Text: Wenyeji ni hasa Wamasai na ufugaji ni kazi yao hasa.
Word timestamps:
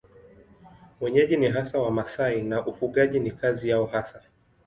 Wenyeji 0.99 1.37
ni 1.37 1.47
hasa 1.49 1.79
Wamasai 1.79 2.41
na 2.41 2.67
ufugaji 2.67 3.19
ni 3.19 3.31
kazi 3.31 3.69
yao 3.69 3.85
hasa. 3.85 4.23